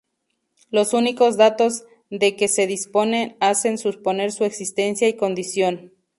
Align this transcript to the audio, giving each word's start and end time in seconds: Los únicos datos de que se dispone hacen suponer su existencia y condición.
Los 0.71 0.95
únicos 0.95 1.37
datos 1.37 1.83
de 2.09 2.35
que 2.35 2.47
se 2.47 2.65
dispone 2.65 3.37
hacen 3.39 3.77
suponer 3.77 4.31
su 4.31 4.45
existencia 4.45 5.07
y 5.07 5.15
condición. 5.15 5.91